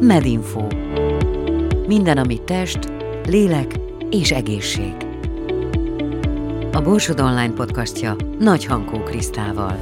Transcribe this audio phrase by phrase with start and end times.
[0.00, 0.66] Medinfo.
[1.86, 2.78] Minden, ami test,
[3.26, 4.94] lélek és egészség.
[6.72, 9.78] A Borsod Online podcastja Nagy Hankó Krisztával.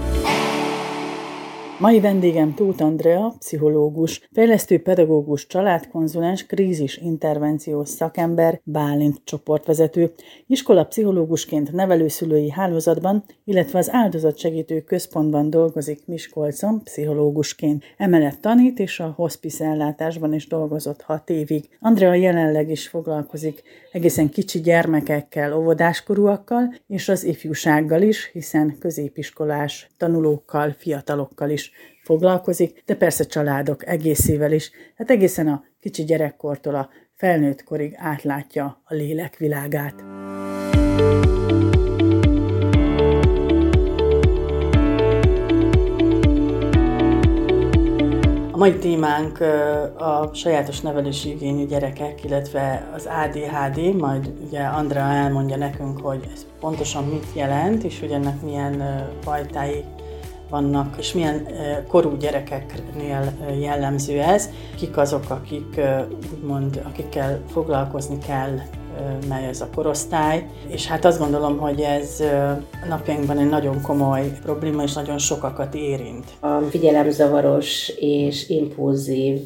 [1.78, 10.12] Mai vendégem Tóth Andrea, pszichológus, fejlesztő pedagógus, családkonzulens, krízis intervenciós szakember, Bálint csoportvezető,
[10.46, 17.84] iskola pszichológusként nevelőszülői hálózatban, illetve az áldozatsegítő központban dolgozik Miskolcon pszichológusként.
[17.96, 21.68] Emellett tanít és a hospice ellátásban is dolgozott hat évig.
[21.80, 30.74] Andrea jelenleg is foglalkozik egészen kicsi gyermekekkel, óvodáskorúakkal és az ifjúsággal is, hiszen középiskolás tanulókkal,
[30.78, 31.65] fiatalokkal is
[32.06, 34.70] foglalkozik, de persze családok egészével is.
[34.96, 39.94] Hát egészen a kicsi gyerekkortól a felnőtt korig átlátja a lélek világát.
[48.52, 49.40] A mai témánk
[49.98, 56.46] a sajátos nevelési igényű gyerekek, illetve az ADHD, majd ugye Andrea elmondja nekünk, hogy ez
[56.60, 59.84] pontosan mit jelent, és hogy ennek milyen fajtái
[60.50, 61.46] vannak, és milyen
[61.88, 65.80] korú gyerekeknél jellemző ez, kik azok, akik
[66.32, 68.60] úgymond, akikkel foglalkozni kell
[69.28, 72.22] mely ez a korosztály, és hát azt gondolom, hogy ez
[72.88, 76.24] napjainkban egy nagyon komoly probléma, és nagyon sokakat érint.
[76.40, 79.40] A figyelemzavaros és impulzív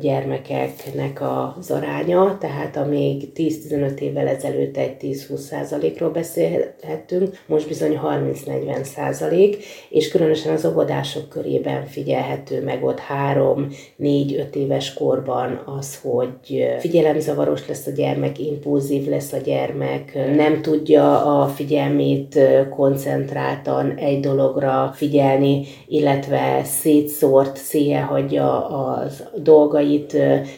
[0.00, 1.20] gyermekeknek
[1.58, 9.64] az aránya, tehát amíg 10-15 évvel ezelőtt egy 10-20 százalékról beszélhettünk, most bizony 30-40 százalék,
[9.90, 13.00] és különösen az óvodások körében figyelhető meg ott
[13.34, 20.62] 3-4-5 éves korban az, hogy figyelemzavaros lesz a gyermek, impulzív impulzív lesz a gyermek, nem
[20.62, 22.38] tudja a figyelmét
[22.70, 29.02] koncentráltan egy dologra figyelni, illetve szétszórt, széje hagyja a
[29.36, 30.12] dolgait,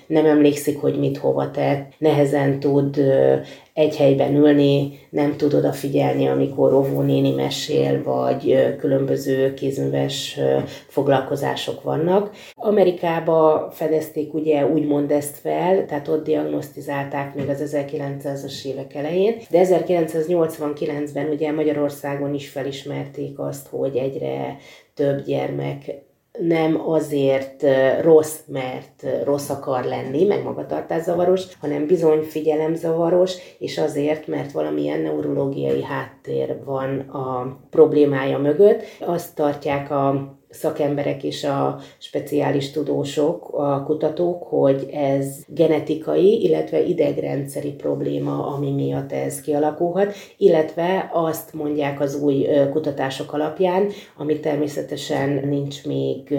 [0.06, 3.00] nem emlékszik, hogy mit hova tett, nehezen tud
[3.74, 10.38] egy helyben ülni, nem tud odafigyelni, amikor óvónéni mesél, vagy különböző kézműves
[10.88, 12.30] foglalkozások vannak.
[12.54, 19.64] Amerikába fedezték ugye úgymond ezt fel, tehát ott diagnosztizálták még az 1900-as évek elején, de
[19.64, 24.56] 1989-ben ugye Magyarországon is felismerték azt, hogy egyre
[24.94, 26.02] több gyermek
[26.40, 27.66] nem azért
[28.02, 35.82] rossz, mert rossz akar lenni, meg magatartászavaros, hanem bizony figyelemzavaros, és azért, mert valamilyen neurológiai
[35.82, 38.82] háttér van a problémája mögött.
[39.00, 47.72] Azt tartják a szakemberek és a speciális tudósok, a kutatók, hogy ez genetikai, illetve idegrendszeri
[47.72, 55.86] probléma, ami miatt ez kialakulhat, illetve azt mondják az új kutatások alapján, ami természetesen nincs
[55.86, 56.34] még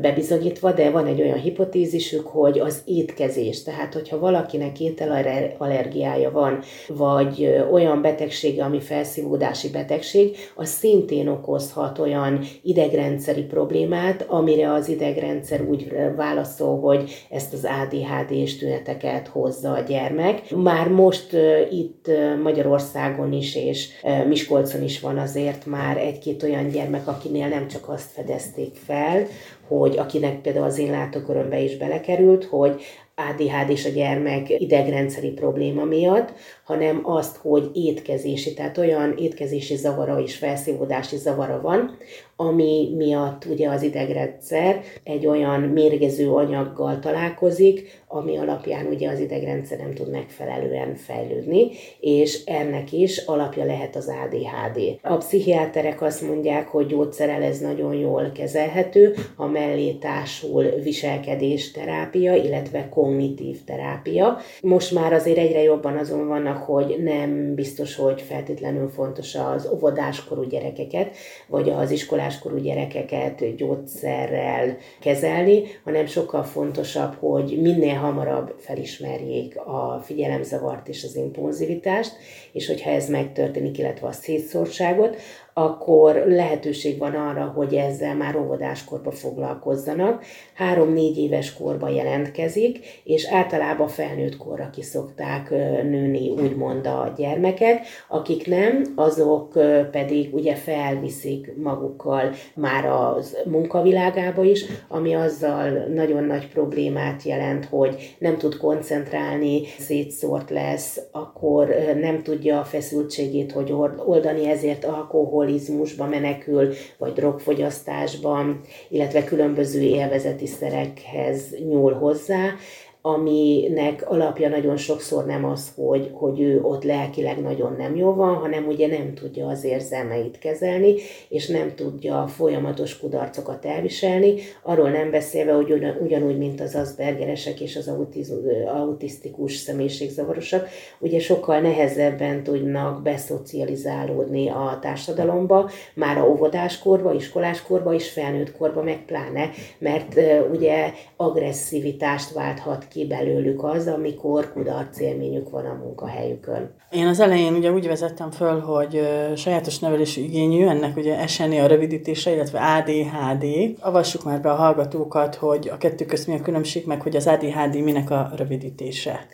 [0.00, 7.64] bebizonyítva, de van egy olyan hipotézisük, hogy az étkezés, tehát hogyha valakinek ételallergiája van, vagy
[7.72, 15.62] olyan betegsége, ami felszívódási betegség, az szintén okozhat olyan idegrendszeri problémát, problémát, amire az idegrendszer
[15.62, 20.50] úgy válaszol, hogy ezt az ADHD-s tüneteket hozza a gyermek.
[20.56, 21.36] Már most
[21.70, 22.10] itt
[22.42, 23.88] Magyarországon is és
[24.28, 29.26] Miskolcon is van azért már egy-két olyan gyermek, akinél nem csak azt fedezték fel,
[29.68, 32.82] hogy akinek például az én látókörömbe is belekerült, hogy
[33.28, 36.32] ADHD és a gyermek idegrendszeri probléma miatt,
[36.64, 41.96] hanem azt, hogy étkezési, tehát olyan étkezési zavara és felszívódási zavara van,
[42.40, 49.78] ami miatt ugye az idegrendszer egy olyan mérgező anyaggal találkozik, ami alapján ugye az idegrendszer
[49.78, 54.98] nem tud megfelelően fejlődni, és ennek is alapja lehet az ADHD.
[55.02, 62.34] A pszichiáterek azt mondják, hogy gyógyszerel ez nagyon jól kezelhető, ha mellé társul viselkedés terápia,
[62.34, 64.38] illetve kognitív terápia.
[64.62, 70.42] Most már azért egyre jobban azon vannak, hogy nem biztos, hogy feltétlenül fontos az óvodáskorú
[70.42, 71.90] gyerekeket, vagy az
[72.30, 81.16] iskoláskorú gyerekeket gyógyszerrel kezelni, hanem sokkal fontosabb, hogy minél hamarabb felismerjék a figyelemzavart és az
[81.16, 82.12] impulzivitást,
[82.52, 85.16] és hogyha ez megtörténik, illetve a szétszórtságot,
[85.54, 90.24] akkor lehetőség van arra, hogy ezzel már óvodáskorba foglalkozzanak.
[90.54, 95.50] Három-négy éves korba jelentkezik, és általában felnőtt korra ki szokták
[95.82, 97.86] nőni úgymond a gyermekek.
[98.08, 99.58] Akik nem, azok
[99.90, 108.16] pedig ugye felviszik magukkal már a munkavilágába is, ami azzal nagyon nagy problémát jelent, hogy
[108.18, 111.68] nem tud koncentrálni, szétszórt lesz, akkor
[112.00, 113.72] nem tudja a feszültségét hogy
[114.06, 122.54] oldani, ezért alkohol alkoholizmusba menekül, vagy drogfogyasztásban, illetve különböző élvezeti szerekhez nyúl hozzá,
[123.02, 128.34] aminek alapja nagyon sokszor nem az, hogy, hogy ő ott lelkileg nagyon nem jó van,
[128.34, 130.94] hanem ugye nem tudja az érzelmeit kezelni,
[131.28, 137.76] és nem tudja folyamatos kudarcokat elviselni, arról nem beszélve, hogy ugyanúgy, mint az Aspergeresek és
[137.76, 138.32] az autiz,
[138.66, 140.68] autisztikus személyiségzavarosak,
[140.98, 149.04] ugye sokkal nehezebben tudnak beszocializálódni a társadalomba, már a óvodáskorba, iskoláskorba és felnőtt korba meg
[149.04, 150.20] pláne, mert
[150.52, 156.70] ugye agresszivitást válthat ki belőlük az, amikor kudarc élményük van a munkahelyükön.
[156.90, 159.00] Én az elején ugye úgy vezettem föl, hogy
[159.36, 163.44] sajátos nevelési igényű, ennek ugye SNE a rövidítése, illetve ADHD.
[163.80, 167.26] Avassuk már be a hallgatókat, hogy a kettő közt mi a különbség, meg hogy az
[167.26, 169.26] ADHD minek a rövidítése.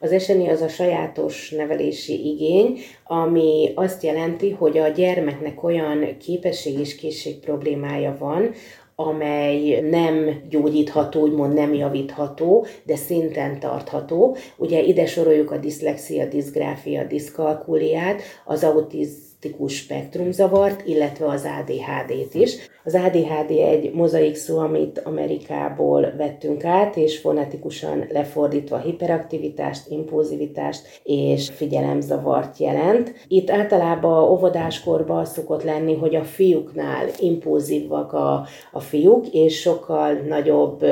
[0.00, 6.78] Az SNI az a sajátos nevelési igény, ami azt jelenti, hogy a gyermeknek olyan képesség
[6.78, 8.50] és készség problémája van,
[9.00, 14.36] amely nem gyógyítható, úgymond nem javítható, de szinten tartható.
[14.56, 22.56] Ugye ide soroljuk a diszlexia, diszgráfia, diszkalkuliát, az autizmus, autisztikus spektrumzavart, illetve az ADHD-t is.
[22.84, 31.50] Az ADHD egy mozaik szó, amit Amerikából vettünk át, és fonetikusan lefordítva hiperaktivitást, impulzivitást és
[31.54, 33.14] figyelemzavart jelent.
[33.28, 40.84] Itt általában óvodáskorban szokott lenni, hogy a fiúknál impulzívak a, a fiúk, és sokkal nagyobb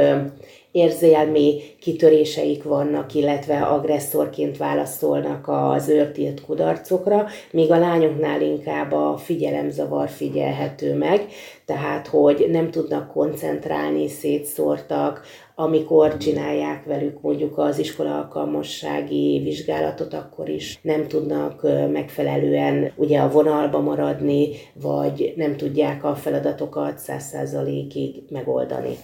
[0.77, 10.09] érzelmi kitöréseik vannak, illetve agresszorként válaszolnak az őrtilt kudarcokra, míg a lányoknál inkább a figyelemzavar
[10.09, 11.27] figyelhető meg,
[11.65, 15.23] tehát hogy nem tudnak koncentrálni, szétszórtak,
[15.55, 21.63] amikor csinálják velük mondjuk az iskola alkalmassági vizsgálatot, akkor is nem tudnak
[21.93, 28.97] megfelelően ugye a vonalba maradni, vagy nem tudják a feladatokat száz százalékig megoldani.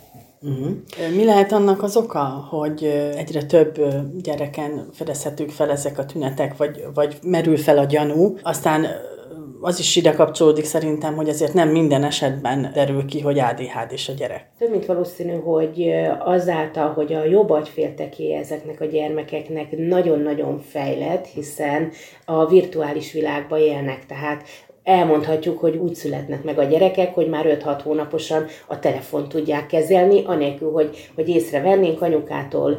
[0.42, 1.14] Uh-huh.
[1.16, 2.84] Mi lehet annak az oka, hogy
[3.16, 3.80] egyre több
[4.22, 8.86] gyereken fedezhetők fel ezek a tünetek, vagy, vagy merül fel a gyanú, aztán
[9.64, 14.08] az is ide kapcsolódik szerintem, hogy azért nem minden esetben derül ki, hogy ADHD is
[14.08, 14.50] a gyerek.
[14.58, 21.90] Több mint valószínű, hogy azáltal, hogy a jobb agyfélteké ezeknek a gyermekeknek nagyon-nagyon fejlett, hiszen
[22.24, 24.42] a virtuális világban élnek, tehát
[24.84, 30.23] elmondhatjuk, hogy úgy születnek meg a gyerekek, hogy már 5-6 hónaposan a telefon tudják kezelni,
[30.25, 32.79] anélkül, hogy, hogy észrevennénk, anyukától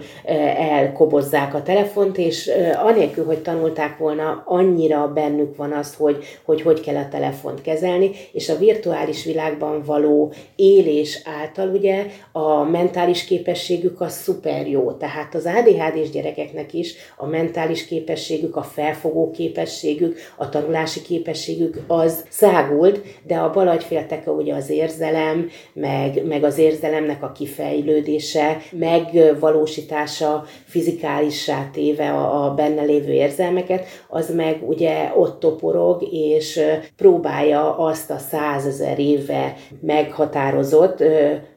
[0.58, 2.52] elkobozzák a telefont, és
[2.84, 8.12] anélkül, hogy tanulták volna, annyira bennük van az, hogy hogy, hogy kell a telefont kezelni,
[8.32, 14.92] és a virtuális világban való élés által ugye a mentális képességük az szuper jó.
[14.92, 22.26] Tehát az ADHD-s gyerekeknek is a mentális képességük, a felfogó képességük, a tanulási képességük az
[22.30, 31.70] szágult, de a balagyfélteke ugye az érzelem, meg, meg az érzelemnek a kifejlődése, megvalósítása, fizikálissá
[31.74, 36.62] téve a, a benne lévő érzelmeket, az meg ugye ott toporog, és
[36.96, 41.04] próbálja azt a százezer éve meghatározott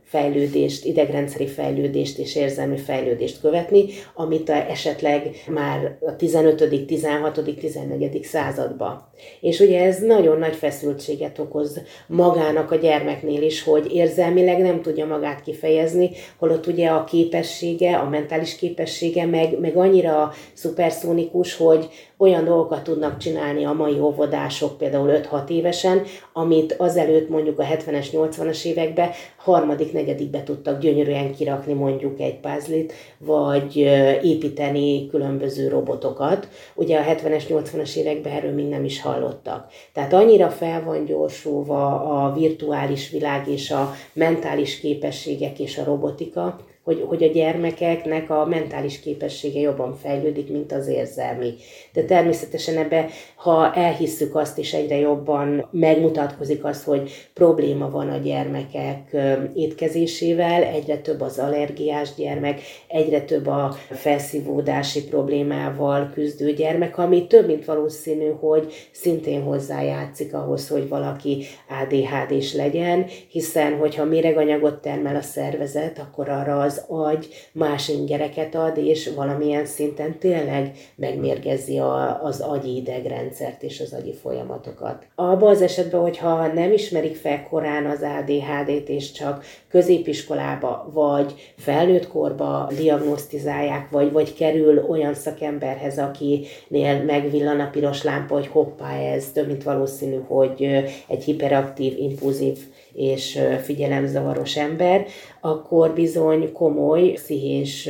[0.07, 8.23] fejlődést, idegrendszeri fejlődést és érzelmi fejlődést követni, amit esetleg már a 15., 16., 14.
[8.25, 9.09] században.
[9.41, 15.07] És ugye ez nagyon nagy feszültséget okoz magának a gyermeknél is, hogy érzelmileg nem tudja
[15.07, 22.45] magát kifejezni, holott ugye a képessége, a mentális képessége meg, meg annyira szuperszónikus, hogy olyan
[22.45, 28.65] dolgokat tudnak csinálni a mai óvodások, például 5-6 évesen, amit azelőtt mondjuk a 70-es, 80-as
[28.65, 32.85] években harmadik, negyedikbe tudtak gyönyörűen kirakni mondjuk egy puzzle
[33.19, 33.77] vagy
[34.23, 36.49] építeni különböző robotokat.
[36.75, 39.67] Ugye a 70-es, 80-as években erről még nem is hallottak.
[39.93, 46.59] Tehát annyira fel van gyorsulva a virtuális világ és a mentális képességek és a robotika,
[46.87, 51.55] hogy, hogy a gyermekeknek a mentális képessége jobban fejlődik, mint az érzelmi.
[51.93, 58.17] De természetesen ebbe, ha elhisszük azt, és egyre jobban megmutatkozik az, hogy probléma van a
[58.17, 59.17] gyermekek
[59.55, 67.47] étkezésével, egyre több az allergiás gyermek, egyre több a felszívódási problémával küzdő gyermek, ami több,
[67.47, 71.45] mint valószínű, hogy szintén hozzájátszik ahhoz, hogy valaki
[71.83, 78.77] ADHD-s legyen, hiszen hogyha méreganyagot termel a szervezet, akkor arra az agy más ingereket ad,
[78.77, 85.07] és valamilyen szinten tényleg megmérgezi a, az agyi idegrendszert és az agyi folyamatokat.
[85.15, 92.09] Abban az esetben, hogyha nem ismerik fel korán az ADHD-t, és csak középiskolába vagy felnőtt
[92.09, 99.31] korba diagnosztizálják, vagy, vagy kerül olyan szakemberhez, akinél megvillan a piros lámpa, hogy hoppá, ez
[99.33, 100.63] több mint valószínű, hogy
[101.09, 102.59] egy hiperaktív, impulzív
[102.97, 105.07] és figyelemzavaros ember,
[105.41, 107.89] akkor bizony komoly pszichés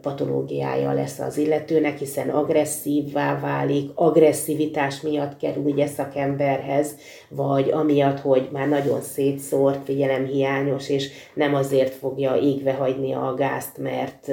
[0.00, 6.96] patológiája lesz az illetőnek, hiszen agresszívvá válik, agresszivitás miatt kerül ugye szakemberhez,
[7.28, 13.78] vagy amiatt, hogy már nagyon szétszórt, figyelemhiányos, és nem azért fogja égve hagyni a gázt,
[13.78, 14.30] mert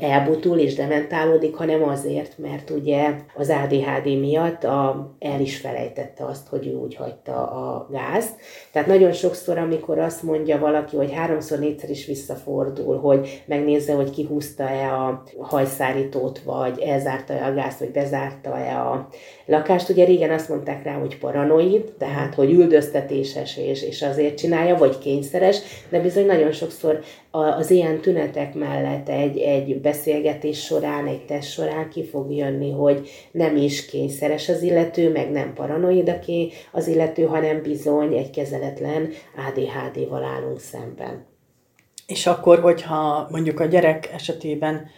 [0.00, 6.48] elbutul és dementálódik, hanem azért, mert ugye az ADHD miatt a, el is felejtette azt,
[6.48, 8.34] hogy ő úgy hagyta a gázt.
[8.72, 14.10] Tehát nagyon sokszor, amikor azt mondja valaki, hogy háromszor, négyszer is visszafordul, hogy megnézze, hogy
[14.10, 19.08] kihúzta-e a hajszárítót, vagy elzárta-e a gázt, vagy bezárta-e a
[19.46, 19.88] lakást.
[19.88, 24.98] Ugye régen azt mondták rá, hogy paranoid, tehát hogy üldöztetéses és, és azért csinálja, vagy
[24.98, 27.00] kényszeres, de bizony nagyon sokszor
[27.30, 33.08] az ilyen tünetek mellett egy, egy beszélgetés során, egy test során ki fog jönni, hogy
[33.30, 36.20] nem is kényszeres az illető, meg nem paranoid
[36.72, 39.08] az illető, hanem bizony egy kezeletlen
[39.48, 41.26] ADHD-val állunk szemben.
[42.06, 44.90] És akkor, hogyha mondjuk a gyerek esetében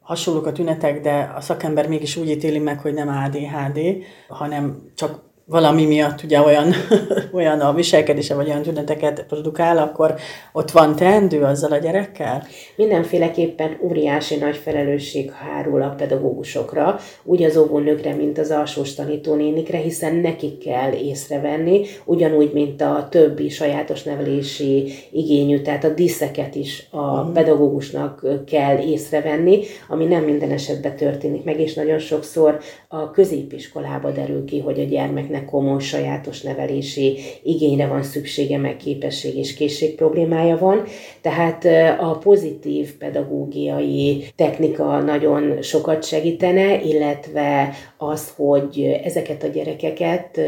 [0.00, 3.80] hasonlók a tünetek, de a szakember mégis úgy ítéli meg, hogy nem ADHD,
[4.28, 6.72] hanem csak valami miatt ugye olyan,
[7.38, 10.14] olyan a viselkedése, vagy olyan tüneteket produkál, akkor
[10.52, 12.46] ott van teendő azzal a gyerekkel?
[12.76, 20.14] Mindenféleképpen óriási nagy felelősség hárul a pedagógusokra, úgy az óvónőkre, mint az alsós tanítónénikre, hiszen
[20.14, 26.96] nekik kell észrevenni, ugyanúgy, mint a többi sajátos nevelési igényű, tehát a diszeket is a
[26.96, 27.32] uh-huh.
[27.32, 34.44] pedagógusnak kell észrevenni, ami nem minden esetben történik meg, és nagyon sokszor a középiskolába derül
[34.44, 39.94] ki, hogy a gyermeknek gyereknek komoly sajátos nevelési igényre van szüksége, meg képesség és készség
[39.94, 40.84] problémája van.
[41.20, 41.64] Tehát
[42.00, 50.40] a pozitív pedagógiai technika nagyon sokat segítene, illetve az, hogy ezeket a gyerekeket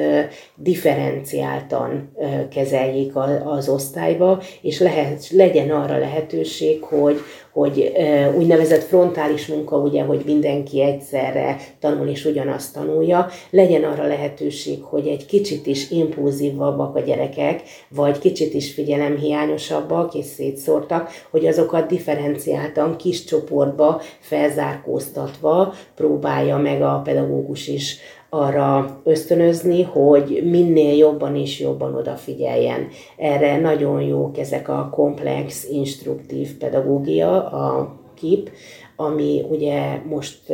[0.56, 2.12] differenciáltan
[2.50, 3.12] kezeljék
[3.44, 7.18] az osztályba, és lehet, legyen arra lehetőség, hogy,
[7.52, 7.92] hogy
[8.36, 15.06] úgynevezett frontális munka, ugye, hogy mindenki egyszerre tanul és ugyanazt tanulja, legyen arra lehetőség, hogy
[15.06, 22.96] egy kicsit is impulzívabbak a gyerekek, vagy kicsit is figyelemhiányosabbak és szétszórtak, hogy azokat differenciáltan
[22.96, 27.98] kis csoportba felzárkóztatva próbálja meg a pedagógus is
[28.30, 32.88] arra ösztönözni, hogy minél jobban és jobban odafigyeljen.
[33.16, 38.50] Erre nagyon jók ezek a komplex, instruktív pedagógia, a KIP,
[38.96, 40.52] ami ugye most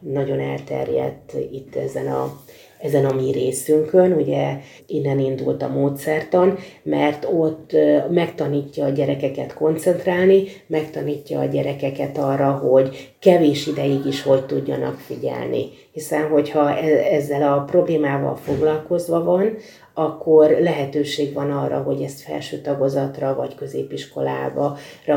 [0.00, 2.32] nagyon elterjedt itt ezen a
[2.80, 7.76] ezen a mi részünkön, ugye innen indult a módszertan, mert ott
[8.10, 15.68] megtanítja a gyerekeket koncentrálni, megtanítja a gyerekeket arra, hogy kevés ideig is hogy tudjanak figyelni.
[15.92, 19.56] Hiszen, hogyha e-, ezzel a problémával foglalkozva van,
[19.94, 24.76] akkor lehetőség van arra, hogy ezt felső tagozatra vagy középiskolába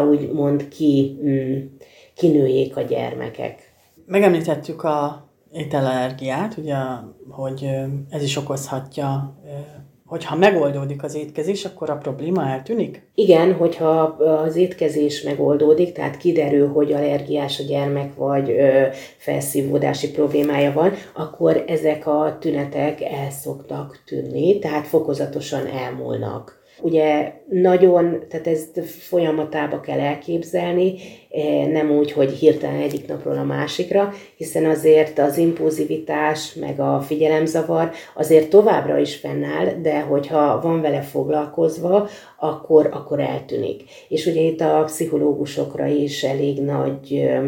[0.09, 1.57] úgymond ki, mm,
[2.15, 3.73] kinőjék a gyermekek.
[4.05, 6.75] Megemlítettük a ételallergiát, ugye,
[7.29, 7.69] hogy
[8.09, 9.35] ez is okozhatja,
[10.05, 13.09] hogyha megoldódik az étkezés, akkor a probléma eltűnik?
[13.15, 14.01] Igen, hogyha
[14.43, 18.55] az étkezés megoldódik, tehát kiderül, hogy allergiás a gyermek, vagy
[19.17, 26.60] felszívódási problémája van, akkor ezek a tünetek el szoktak tűnni, tehát fokozatosan elmúlnak.
[26.81, 30.93] Ugye nagyon, tehát ezt folyamatába kell elképzelni,
[31.29, 36.99] eh, nem úgy, hogy hirtelen egyik napról a másikra, hiszen azért az impulzivitás, meg a
[36.99, 42.07] figyelemzavar azért továbbra is fennáll, de hogyha van vele foglalkozva,
[42.39, 43.83] akkor, akkor eltűnik.
[44.07, 47.41] És ugye itt a pszichológusokra is elég nagy eh,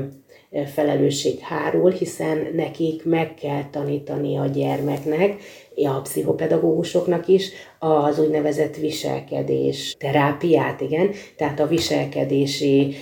[0.66, 5.36] felelősség hárul, hiszen nekik meg kell tanítani a gyermeknek,
[5.76, 12.96] a pszichopedagógusoknak is az úgynevezett viselkedés terápiát, igen, tehát a viselkedési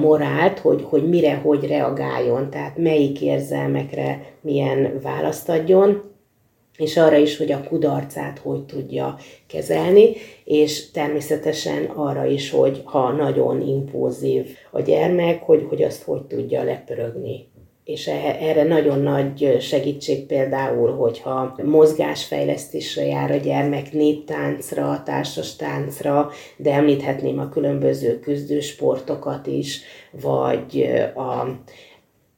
[0.00, 6.02] morált, hogy, hogy mire, hogy reagáljon, tehát melyik érzelmekre milyen választ adjon,
[6.78, 10.12] és arra is, hogy a kudarcát hogy tudja kezelni,
[10.44, 16.62] és természetesen arra is, hogy ha nagyon impulzív a gyermek, hogy, hogy azt hogy tudja
[16.62, 17.48] lepörögni
[17.88, 26.30] és e, erre nagyon nagy segítség például, hogyha mozgásfejlesztésre jár a gyermek, néptáncra, társas táncra,
[26.56, 29.80] de említhetném a különböző küzdősportokat is,
[30.10, 31.46] vagy a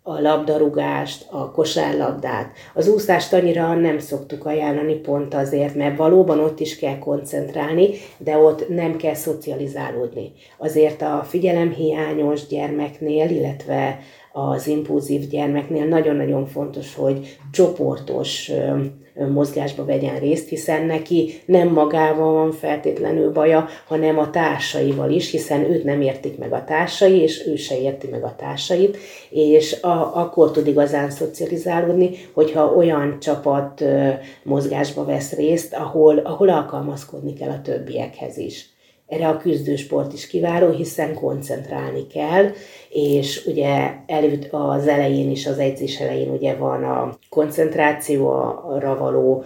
[0.03, 2.53] a labdarúgást, a kosárlabdát.
[2.75, 7.89] Az úszást annyira nem szoktuk ajánlani pont azért, mert valóban ott is kell koncentrálni,
[8.19, 10.33] de ott nem kell szocializálódni.
[10.59, 13.99] Azért a figyelemhiányos gyermeknél, illetve
[14.33, 18.51] az impulzív gyermeknél nagyon-nagyon fontos, hogy csoportos
[19.29, 25.71] mozgásba vegyen részt, hiszen neki nem magával van feltétlenül baja, hanem a társaival is, hiszen
[25.71, 28.97] őt nem értik meg a társai, és ő se érti meg a társait,
[29.31, 33.85] és a, akkor tud igazán szocializálódni, hogyha olyan csapat
[34.43, 38.69] mozgásba vesz részt, ahol, ahol alkalmazkodni kell a többiekhez is.
[39.11, 42.51] Erre a küzdősport is kiváló, hiszen koncentrálni kell,
[42.89, 49.45] és ugye előtt az elején is, az edzés elején ugye van a koncentrációra való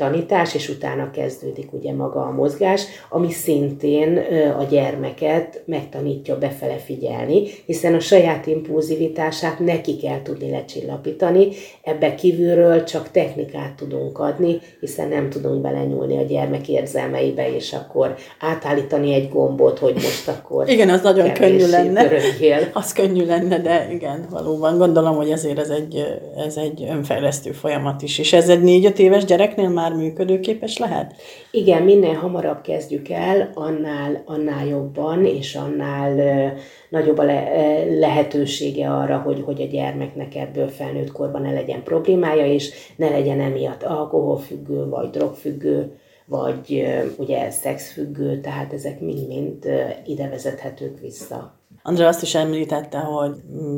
[0.00, 4.20] tanítás, és utána kezdődik ugye maga a mozgás, ami szintén
[4.58, 11.48] a gyermeket megtanítja befele figyelni, hiszen a saját impulzivitását neki kell tudni lecsillapítani,
[11.82, 18.14] ebbe kívülről csak technikát tudunk adni, hiszen nem tudunk belenyúlni a gyermek érzelmeibe, és akkor
[18.40, 20.68] átállítani egy gombot, hogy most akkor...
[20.68, 22.04] Igen, az nagyon könnyű lenne.
[22.04, 22.68] Örökjél.
[22.72, 26.04] Az könnyű lenne, de igen, valóban gondolom, hogy ezért ez egy,
[26.46, 28.18] ez egy önfejlesztő folyamat is.
[28.18, 31.14] És ez egy négy-öt éves gyereknél már már működőképes lehet?
[31.50, 36.52] Igen, minél hamarabb kezdjük el, annál, annál jobban, és annál
[36.88, 42.46] nagyobb a le, lehetősége arra, hogy, hogy a gyermeknek ebből felnőtt korban ne legyen problémája,
[42.46, 49.66] és ne legyen emiatt alkoholfüggő, vagy drogfüggő, vagy ugye szexfüggő, tehát ezek mind-mind
[50.06, 51.59] ide vezethetők vissza.
[51.82, 53.32] Andrea azt is említette, hogy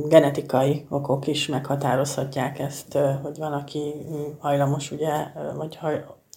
[0.08, 3.94] genetikai okok is meghatározhatják ezt, hogy van, aki
[4.38, 5.10] hajlamos, ugye,
[5.56, 5.78] vagy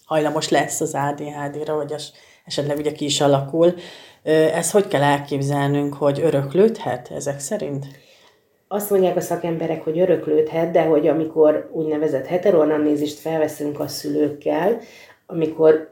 [0.05, 2.12] hajlamos lesz az ADHD-ra, vagy az
[2.45, 3.74] esetleg ugye ki is alakul.
[4.53, 7.86] Ezt hogy kell elképzelnünk, hogy öröklődhet ezek szerint?
[8.67, 14.79] Azt mondják a szakemberek, hogy öröklődhet, de hogy amikor úgynevezett heteroanamnézist felveszünk a szülőkkel,
[15.27, 15.88] amikor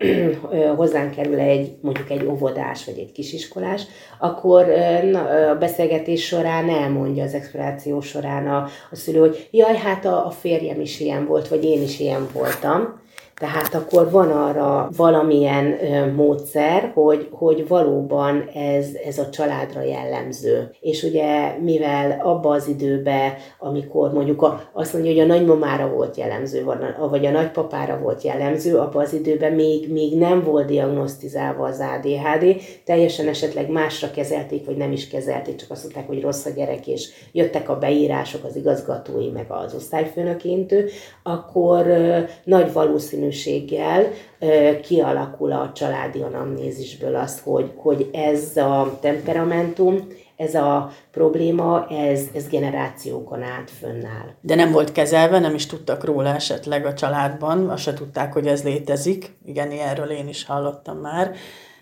[0.75, 3.84] hozzánk kerül egy, mondjuk egy óvodás vagy egy kisiskolás,
[4.20, 4.70] akkor
[5.50, 10.30] a beszélgetés során elmondja az exploráció során a, a szülő, hogy jaj, hát a, a
[10.30, 13.02] férjem is ilyen volt, vagy én is ilyen voltam.
[13.44, 15.66] Tehát akkor van arra valamilyen
[16.16, 20.72] módszer, hogy, hogy valóban ez, ez a családra jellemző.
[20.80, 26.18] És ugye, mivel abba az időbe, amikor mondjuk a, azt mondja, hogy a nagymamára volt
[26.18, 26.64] jellemző,
[27.10, 32.56] vagy a nagypapára volt jellemző, abba az időben még, még nem volt diagnosztizálva az ADHD,
[32.86, 36.88] teljesen esetleg másra kezelték, vagy nem is kezelték, csak azt mondták, hogy rossz a gyerek,
[36.88, 40.90] és jöttek a beírások, az igazgatói, meg az osztályfőnökintő,
[41.24, 41.86] akkor
[42.44, 44.11] nagy valószínű valószínűséggel
[44.81, 52.48] kialakul a családi anamnézisből az, hogy, hogy ez a temperamentum, ez a probléma, ez, ez
[52.48, 54.33] generációkon át fönnáll.
[54.41, 58.48] De nem volt kezelve, nem is tudtak róla esetleg a családban, azt se tudták, hogy
[58.48, 59.35] ez létezik.
[59.46, 61.31] Igen, erről én is hallottam már.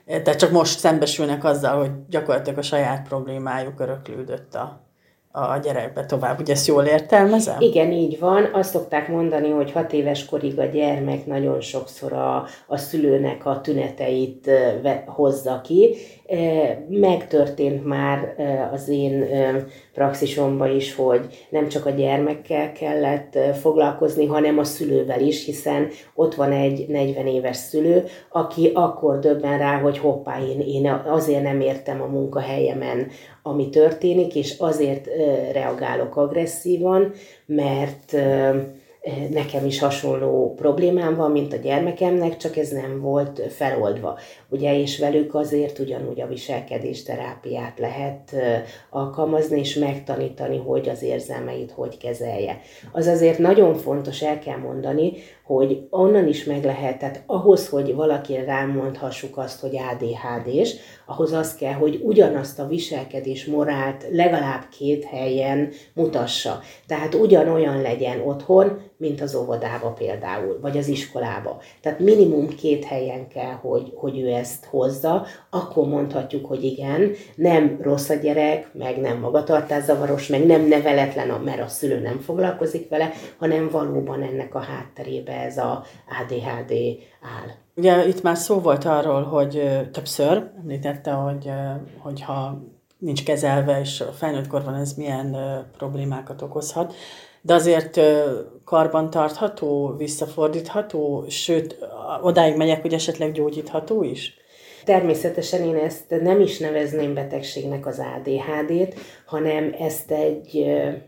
[0.05, 4.81] Tehát csak most szembesülnek azzal, hogy gyakorlatilag a saját problémájuk öröklődött a,
[5.31, 6.39] a gyerekbe tovább.
[6.39, 7.55] Ugye ezt jól értelmezem?
[7.59, 8.49] Igen, így van.
[8.53, 13.61] Azt szokták mondani, hogy hat éves korig a gyermek nagyon sokszor a, a szülőnek a
[13.61, 14.49] tüneteit
[15.05, 15.95] hozza ki,
[16.89, 18.35] Megtörtént már
[18.73, 19.25] az én
[19.93, 26.35] praxisomban is, hogy nem csak a gyermekkel kellett foglalkozni, hanem a szülővel is, hiszen ott
[26.35, 31.61] van egy 40 éves szülő, aki akkor döbben rá, hogy hoppá, én, én azért nem
[31.61, 33.07] értem a munkahelyemen,
[33.43, 35.07] ami történik, és azért
[35.51, 37.11] reagálok agresszívan,
[37.45, 38.15] mert
[39.29, 44.17] nekem is hasonló problémám van, mint a gyermekemnek, csak ez nem volt feloldva.
[44.49, 48.35] Ugye, és velük azért ugyanúgy a viselkedés terápiát lehet
[48.89, 52.61] alkalmazni, és megtanítani, hogy az érzelmeit hogy kezelje.
[52.91, 55.13] Az azért nagyon fontos, el kell mondani,
[55.55, 61.55] hogy onnan is meg lehet, tehát ahhoz, hogy valaki rámondhassuk azt, hogy ADHD-s, ahhoz az
[61.55, 66.59] kell, hogy ugyanazt a viselkedés morált legalább két helyen mutassa.
[66.87, 71.61] Tehát ugyanolyan legyen otthon, mint az óvodába például, vagy az iskolába.
[71.81, 77.79] Tehát minimum két helyen kell, hogy, hogy ő ezt hozza, akkor mondhatjuk, hogy igen, nem
[77.81, 83.11] rossz a gyerek, meg nem magatartászavaros, meg nem neveletlen, mert a szülő nem foglalkozik vele,
[83.37, 85.83] hanem valóban ennek a hátterébe ez a
[86.21, 86.71] ADHD
[87.21, 87.47] áll.
[87.75, 91.51] Ugye itt már szó volt arról, hogy többször említette, hogy
[91.99, 92.61] hogyha
[92.97, 95.37] nincs kezelve, és a felnőtt korban ez milyen
[95.77, 96.93] problémákat okozhat,
[97.41, 97.99] de azért
[98.65, 101.77] karban tartható, visszafordítható, sőt,
[102.21, 104.40] odáig megyek, hogy esetleg gyógyítható is?
[104.85, 110.65] Természetesen én ezt nem is nevezném betegségnek az ADHD-t, hanem ezt egy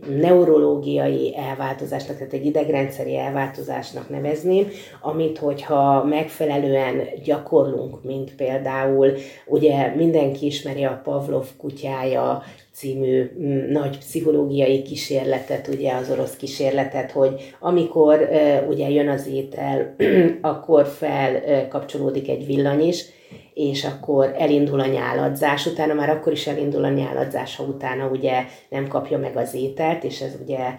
[0.08, 4.68] neurológiai elváltozásnak, tehát egy idegrendszeri elváltozásnak nevezném,
[5.02, 9.14] amit hogyha megfelelően gyakorlunk, mint például,
[9.46, 17.12] ugye mindenki ismeri a Pavlov kutyája című mm, nagy pszichológiai kísérletet, ugye az orosz kísérletet,
[17.12, 18.30] hogy amikor
[18.68, 19.96] ugye jön az étel,
[20.42, 23.06] akkor felkapcsolódik egy villany is,
[23.54, 28.44] és akkor elindul a nyáladzás, utána már akkor is elindul a nyáladzás, ha utána ugye
[28.70, 30.76] nem kapja meg az ételt, és ez ugye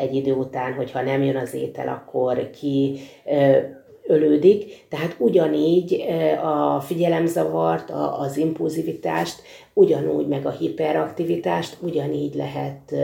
[0.00, 3.00] egy idő után, hogyha nem jön az étel, akkor ki
[4.10, 6.04] ölődik, tehát ugyanígy
[6.42, 9.42] a figyelemzavart, az impulzivitást,
[9.72, 12.94] ugyanúgy meg a hiperaktivitást ugyanígy lehet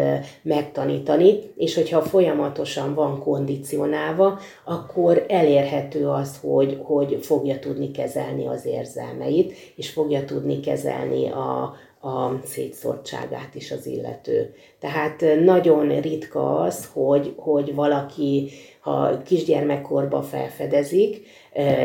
[0.43, 8.67] megtanítani, és hogyha folyamatosan van kondicionálva, akkor elérhető az, hogy, hogy fogja tudni kezelni az
[8.67, 14.55] érzelmeit, és fogja tudni kezelni a, a szétszórtságát is az illető.
[14.79, 21.27] Tehát nagyon ritka az, hogy, hogy valaki, ha kisgyermekkorba felfedezik,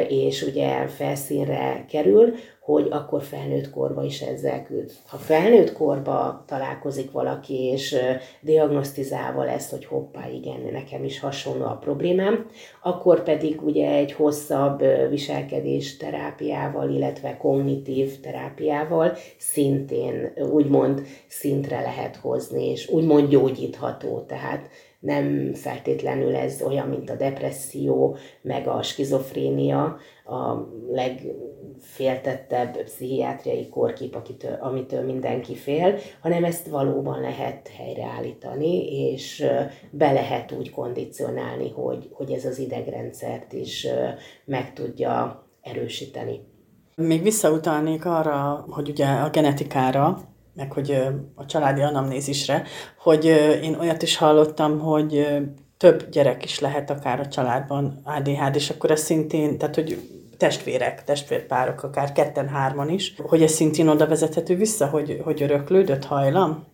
[0.08, 4.92] és ugye felszínre kerül, hogy akkor felnőtt korba is ezzel küld.
[5.08, 7.96] Ha felnőtt korba találkozik valaki, és
[8.42, 12.46] diagnosztizálva lesz, hogy hoppá, igen, nekem is hasonló a problémám,
[12.84, 22.70] akkor pedig ugye egy hosszabb viselkedés terápiával, illetve kognitív terápiával szintén úgymond szintre lehet hozni,
[22.70, 24.26] és úgymond gyógyítható.
[24.28, 24.70] Tehát
[25.02, 34.58] nem feltétlenül ez olyan, mint a depresszió, meg a skizofrénia, a legféltettebb pszichiátriai kórkép, akitől,
[34.60, 39.46] amitől mindenki fél, hanem ezt valóban lehet helyreállítani, és
[39.92, 43.88] be lehet úgy kondicionálni, hogy, hogy ez az idegrendszert is
[44.46, 46.40] meg tudja erősíteni.
[46.96, 51.04] Még visszautalnék arra, hogy ugye a genetikára, meg hogy
[51.36, 52.64] a családi anamnézisre,
[52.98, 53.26] hogy
[53.64, 55.28] én olyat is hallottam, hogy
[55.78, 61.04] több gyerek is lehet akár a családban ADHD, és akkor ez szintén, tehát hogy testvérek,
[61.04, 66.71] testvérpárok, akár ketten-hárman is, hogy ez szintén oda vezethető vissza, hogy, hogy öröklődött hajlam?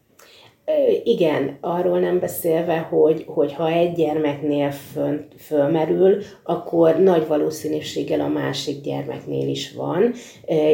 [1.03, 8.27] Igen, arról nem beszélve, hogy, hogy ha egy gyermeknél föl, fölmerül, akkor nagy valószínűséggel a
[8.27, 10.13] másik gyermeknél is van,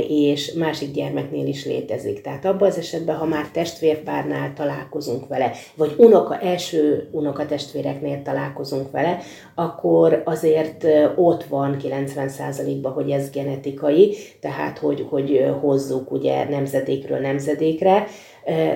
[0.07, 2.21] és másik gyermeknél is létezik.
[2.21, 9.19] Tehát abban az esetben, ha már testvérpárnál találkozunk vele, vagy unoka, első unokatestvéreknél találkozunk vele,
[9.55, 18.07] akkor azért ott van 90%-ban, hogy ez genetikai, tehát hogy, hogy hozzuk ugye nemzedékről nemzedékre,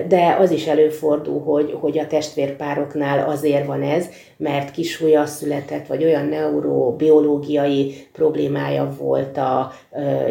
[0.08, 6.04] de az is előfordul, hogy, hogy a testvérpároknál azért van ez, mert kisúlya született, vagy
[6.04, 9.72] olyan neurobiológiai problémája volt a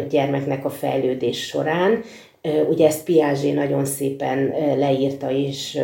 [0.08, 2.02] gyermeknek a fejlődés során,
[2.68, 5.80] Ugye ezt Piaget nagyon szépen leírta és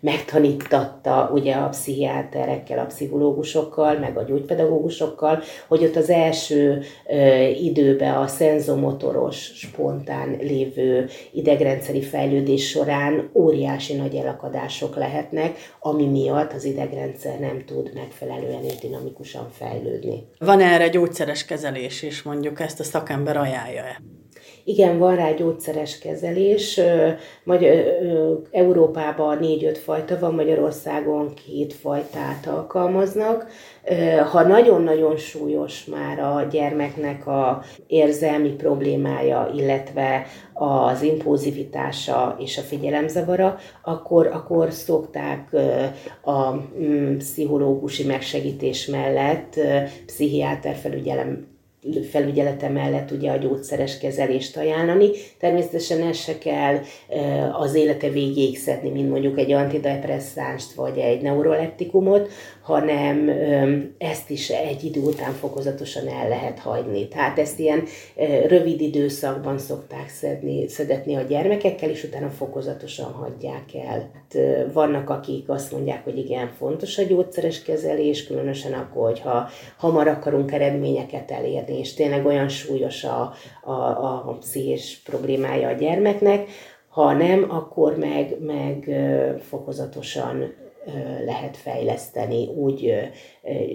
[0.00, 6.82] megtanítatta ugye a pszichiáterekkel, a pszichológusokkal, meg a gyógypedagógusokkal, hogy ott az első
[7.62, 16.64] időben a szenzomotoros, spontán lévő idegrendszeri fejlődés során óriási nagy elakadások lehetnek, ami miatt az
[16.64, 20.26] idegrendszer nem tud megfelelően és dinamikusan fejlődni.
[20.38, 24.02] Van erre gyógyszeres kezelés is, mondjuk ezt a szakember ajánlja-e?
[24.68, 26.80] Igen, van rá gyógyszeres kezelés.
[27.44, 27.84] Magyar,
[28.50, 33.46] Európában négy-öt fajta van, Magyarországon két fajtát alkalmaznak.
[34.32, 43.56] Ha nagyon-nagyon súlyos már a gyermeknek a érzelmi problémája, illetve az impulzivitása és a figyelemzavara,
[43.82, 45.56] akkor, akkor szokták
[46.22, 49.60] a mm, pszichológusi megsegítés mellett
[50.06, 51.57] pszichiáter felügyelem
[52.10, 55.10] felügyelete mellett ugye a gyógyszeres kezelést ajánlani.
[55.38, 56.80] Természetesen ez se kell
[57.52, 62.28] az élete végéig szedni, mint mondjuk egy antidepresszánst vagy egy neuroleptikumot,
[62.62, 63.30] hanem
[63.98, 67.08] ezt is egy idő után fokozatosan el lehet hagyni.
[67.08, 67.82] Tehát ezt ilyen
[68.46, 74.10] rövid időszakban szokták szedni, szedetni a gyermekekkel, és utána fokozatosan hagyják el.
[74.14, 74.38] Hát,
[74.72, 80.52] vannak, akik azt mondják, hogy igen, fontos a gyógyszeres kezelés, különösen akkor, hogyha hamar akarunk
[80.52, 83.72] eredményeket elérni, és tényleg olyan súlyos a, a,
[84.28, 86.48] a pszichés problémája a gyermeknek,
[86.88, 88.90] ha nem, akkor meg, meg
[89.40, 90.54] fokozatosan
[91.24, 92.94] lehet fejleszteni úgy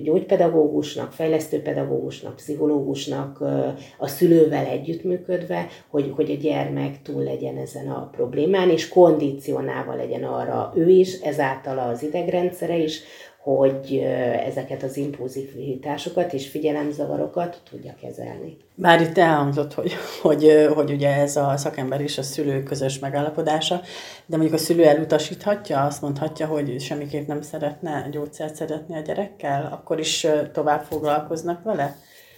[0.03, 3.41] gyógypedagógusnak, fejlesztőpedagógusnak, pszichológusnak,
[3.97, 10.23] a szülővel együttműködve, hogy, hogy a gyermek túl legyen ezen a problémán, és kondicionálva legyen
[10.23, 13.01] arra ő is, ezáltal az idegrendszere is,
[13.43, 13.97] hogy
[14.45, 18.57] ezeket az impulzivitásokat és figyelemzavarokat tudja kezelni.
[18.75, 23.81] Bár itt elhangzott, hogy, hogy, hogy ugye ez a szakember és a szülő közös megállapodása,
[24.25, 29.69] de mondjuk a szülő elutasíthatja, azt mondhatja, hogy semmiképp nem szeretne gyógyszert szeretni a gyerekkel,
[29.71, 31.95] akkor is tovább foglalkoznak vele?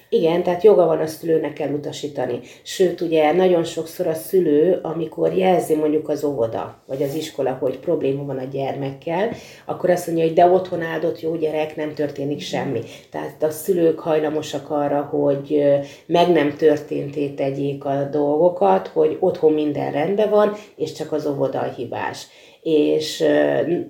[0.09, 2.39] Igen, tehát joga van a szülőnek elutasítani.
[2.63, 7.79] Sőt, ugye nagyon sokszor a szülő, amikor jelzi mondjuk az óvoda, vagy az iskola, hogy
[7.79, 9.29] probléma van a gyermekkel,
[9.65, 12.81] akkor azt mondja, hogy de otthon áldott jó gyerek, nem történik semmi.
[13.11, 15.63] Tehát a szülők hajlamosak arra, hogy
[16.05, 21.59] meg nem történté tegyék a dolgokat, hogy otthon minden rendben van, és csak az óvoda
[21.59, 22.27] a hibás
[22.65, 23.25] és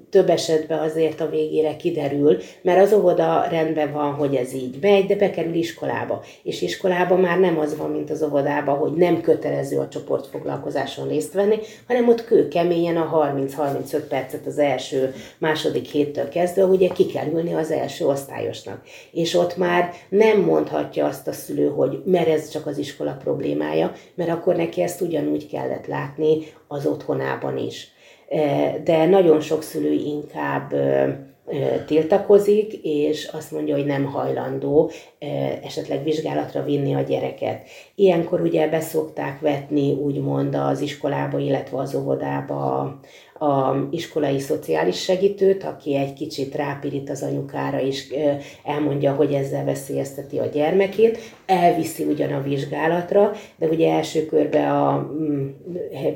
[0.10, 5.06] több esetben azért a végére kiderül, mert az óvoda rendben van, hogy ez így megy,
[5.06, 6.24] de bekerül iskolába.
[6.44, 11.34] És iskolába már nem az van, mint az óvodába, hogy nem kötelező a csoportfoglalkozáson részt
[11.34, 11.56] venni,
[11.88, 17.54] hanem ott kőkeményen a 30-35 percet az első, második héttől kezdve, ugye ki kell ülni
[17.54, 18.82] az első osztályosnak.
[19.12, 23.92] És ott már nem mondhatja azt a szülő, hogy mert ez csak az iskola problémája,
[24.16, 27.94] mert akkor neki ezt ugyanúgy kellett látni az otthonában is
[28.84, 30.74] de nagyon sok szülő inkább
[31.86, 34.92] tiltakozik, és azt mondja, hogy nem hajlandó
[35.64, 37.68] esetleg vizsgálatra vinni a gyereket.
[37.96, 42.94] Ilyenkor ugye beszokták vetni úgymond az iskolába, illetve az óvodába
[43.40, 48.14] a iskolai szociális segítőt, aki egy kicsit rápirít az anyukára, és
[48.64, 55.12] elmondja, hogy ezzel veszélyezteti a gyermekét, elviszi ugyan a vizsgálatra, de ugye első körbe a
[55.14, 55.48] mm,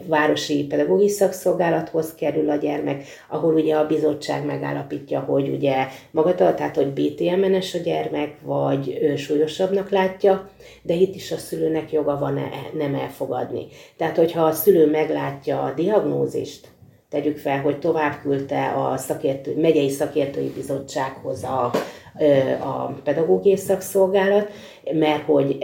[0.08, 6.76] városi pedagógiai szakszolgálathoz kerül a gyermek, ahol ugye a bizottság megállapítja, hogy ugye magata, tehát
[6.76, 10.50] hogy BTM-enes a gyermek, vagy súlyosabbnak látja,
[10.82, 12.40] de itt is a szülőnek joga van
[12.74, 13.68] nem elfogadni.
[13.98, 16.68] Tehát, hogyha a szülő meglátja a diagnózist,
[17.10, 21.72] tegyük fel, hogy tovább küldte a szakértő, megyei szakértői bizottsághoz a,
[22.62, 24.52] a pedagógiai szakszolgálat,
[24.94, 25.58] mert hogy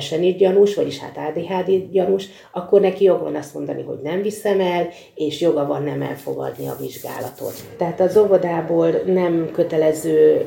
[0.00, 4.60] SNI gyanús, vagyis hát ADHD gyanús, akkor neki jog van azt mondani, hogy nem viszem
[4.60, 7.54] el, és joga van nem elfogadni a vizsgálatot.
[7.78, 10.46] Tehát az óvodából nem kötelező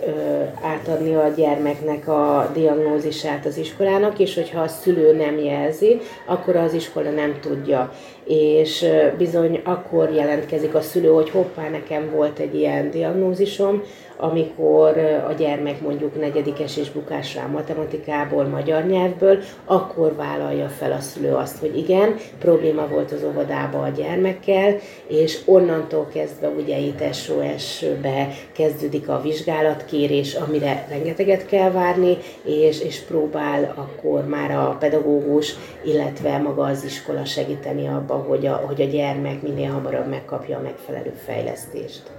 [0.62, 6.74] átadni a gyermeknek a diagnózisát az iskolának, és hogyha a szülő nem jelzi, akkor az
[6.74, 7.92] iskola nem tudja.
[8.30, 8.86] És
[9.18, 13.82] bizony akkor jelentkezik a szülő, hogy hoppá, nekem volt egy ilyen diagnózisom,
[14.22, 21.00] amikor a gyermek mondjuk negyedikes és bukás rá matematikából, magyar nyelvből, akkor vállalja fel a
[21.00, 24.76] szülő azt, hogy igen, probléma volt az óvodában a gyermekkel,
[25.08, 33.00] és onnantól kezdve ugye itt SOS-be kezdődik a vizsgálatkérés, amire rengeteget kell várni, és, és
[33.00, 38.86] próbál akkor már a pedagógus, illetve maga az iskola segíteni abba, hogy a, hogy a
[38.86, 42.19] gyermek minél hamarabb megkapja a megfelelő fejlesztést.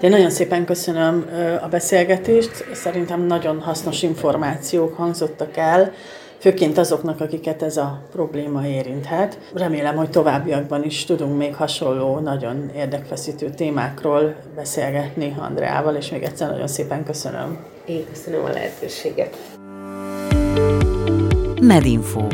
[0.00, 1.26] De nagyon szépen köszönöm
[1.62, 2.64] a beszélgetést.
[2.72, 5.92] Szerintem nagyon hasznos információk hangzottak el,
[6.38, 9.38] főként azoknak, akiket ez a probléma érinthet.
[9.54, 16.50] Remélem, hogy továbbiakban is tudunk még hasonló, nagyon érdekfeszítő témákról beszélgetni Andreával, és még egyszer
[16.50, 17.58] nagyon szépen köszönöm.
[17.86, 19.36] Én köszönöm a lehetőséget.
[21.60, 22.26] Medinfo.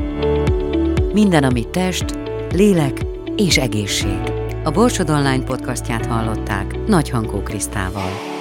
[1.12, 2.04] Minden, ami test,
[2.52, 3.00] lélek
[3.36, 4.33] és egészség.
[4.64, 8.33] A Borsod Online podcastját hallották Nagy Hankó Krisztával.